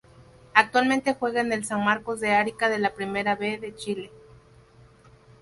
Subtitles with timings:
[0.55, 4.09] Actualmente juega en el San Marcos de Arica de la Primera B de Chile.